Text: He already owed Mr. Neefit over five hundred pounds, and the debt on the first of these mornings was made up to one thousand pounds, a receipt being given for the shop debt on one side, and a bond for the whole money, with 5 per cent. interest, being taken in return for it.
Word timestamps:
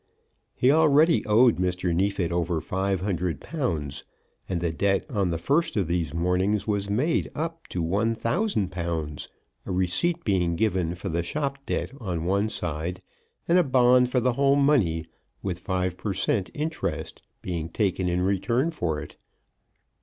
He 0.55 0.71
already 0.71 1.23
owed 1.27 1.57
Mr. 1.57 1.93
Neefit 1.93 2.31
over 2.31 2.59
five 2.59 3.01
hundred 3.01 3.39
pounds, 3.39 4.03
and 4.49 4.59
the 4.59 4.71
debt 4.71 5.05
on 5.11 5.29
the 5.29 5.37
first 5.37 5.77
of 5.77 5.85
these 5.85 6.11
mornings 6.11 6.65
was 6.65 6.89
made 6.89 7.29
up 7.35 7.67
to 7.67 7.83
one 7.83 8.15
thousand 8.15 8.71
pounds, 8.71 9.29
a 9.63 9.71
receipt 9.71 10.23
being 10.23 10.55
given 10.55 10.95
for 10.95 11.09
the 11.09 11.21
shop 11.21 11.63
debt 11.67 11.91
on 11.99 12.25
one 12.25 12.49
side, 12.49 13.03
and 13.47 13.59
a 13.59 13.63
bond 13.63 14.09
for 14.09 14.19
the 14.19 14.33
whole 14.33 14.55
money, 14.55 15.05
with 15.43 15.59
5 15.59 15.95
per 15.97 16.15
cent. 16.15 16.49
interest, 16.55 17.21
being 17.43 17.69
taken 17.69 18.09
in 18.09 18.21
return 18.21 18.71
for 18.71 18.99
it. 18.99 19.17